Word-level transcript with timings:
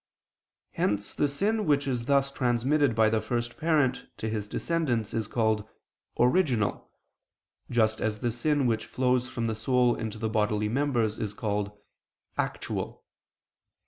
Hence 0.71 1.13
the 1.13 1.27
sin 1.27 1.67
which 1.67 1.87
is 1.87 2.05
thus 2.07 2.31
transmitted 2.31 2.95
by 2.95 3.07
the 3.07 3.21
first 3.21 3.55
parent 3.59 4.07
to 4.17 4.27
his 4.29 4.47
descendants 4.47 5.13
is 5.13 5.27
called 5.27 5.63
"original," 6.19 6.89
just 7.69 8.01
as 8.01 8.17
the 8.17 8.31
sin 8.31 8.65
which 8.65 8.87
flows 8.87 9.27
from 9.27 9.45
the 9.45 9.53
soul 9.53 9.93
into 9.93 10.17
the 10.17 10.27
bodily 10.27 10.69
members 10.69 11.19
is 11.19 11.35
called 11.35 11.71
"actual." 12.35 13.05